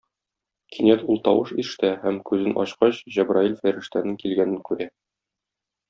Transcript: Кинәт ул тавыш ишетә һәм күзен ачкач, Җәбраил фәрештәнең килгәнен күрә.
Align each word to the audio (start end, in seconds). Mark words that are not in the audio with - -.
Кинәт 0.77 1.03
ул 1.15 1.19
тавыш 1.27 1.51
ишетә 1.65 1.91
һәм 2.07 2.17
күзен 2.31 2.57
ачкач, 2.65 3.05
Җәбраил 3.19 3.57
фәрештәнең 3.63 4.17
килгәнен 4.25 4.63
күрә. 4.71 4.93